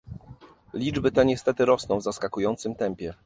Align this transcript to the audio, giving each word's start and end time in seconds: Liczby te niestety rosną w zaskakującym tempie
Liczby 0.73 1.11
te 1.11 1.25
niestety 1.25 1.65
rosną 1.65 1.97
w 1.99 2.03
zaskakującym 2.03 2.75
tempie 2.75 3.13